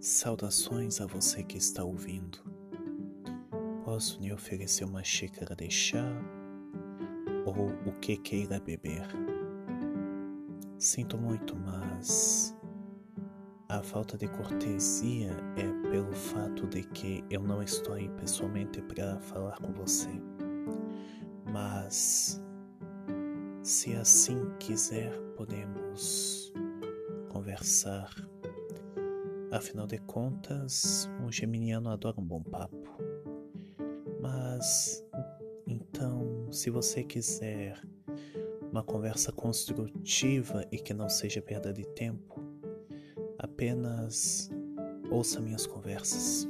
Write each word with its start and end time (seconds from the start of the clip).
Saudações 0.00 0.98
a 0.98 1.06
você 1.06 1.42
que 1.42 1.58
está 1.58 1.84
ouvindo. 1.84 2.38
Posso 3.84 4.18
lhe 4.18 4.32
oferecer 4.32 4.84
uma 4.84 5.04
xícara 5.04 5.54
de 5.54 5.70
chá 5.70 6.06
ou 7.44 7.68
o 7.86 7.92
que 8.00 8.16
queira 8.16 8.58
beber. 8.58 9.06
Sinto 10.78 11.18
muito, 11.18 11.54
mas 11.54 12.56
a 13.68 13.82
falta 13.82 14.16
de 14.16 14.26
cortesia 14.26 15.36
é 15.58 15.90
pelo 15.90 16.14
fato 16.14 16.66
de 16.66 16.82
que 16.82 17.22
eu 17.28 17.42
não 17.42 17.62
estou 17.62 17.92
aí 17.92 18.08
pessoalmente 18.08 18.80
para 18.80 19.20
falar 19.20 19.58
com 19.58 19.70
você. 19.74 20.08
Mas 21.52 22.42
se 23.62 23.94
assim 23.96 24.50
quiser, 24.58 25.12
podemos 25.36 26.54
conversar. 27.28 28.29
Afinal 29.52 29.86
de 29.86 29.98
contas, 29.98 31.10
um 31.20 31.30
geminiano 31.30 31.90
adora 31.90 32.20
um 32.20 32.24
bom 32.24 32.42
papo. 32.42 32.88
Mas 34.20 35.04
então, 35.66 36.46
se 36.52 36.70
você 36.70 37.02
quiser 37.02 37.80
uma 38.70 38.82
conversa 38.84 39.32
construtiva 39.32 40.64
e 40.70 40.78
que 40.78 40.94
não 40.94 41.08
seja 41.08 41.42
perda 41.42 41.72
de 41.72 41.84
tempo, 41.94 42.40
apenas 43.38 44.48
ouça 45.10 45.40
minhas 45.40 45.66
conversas. 45.66 46.48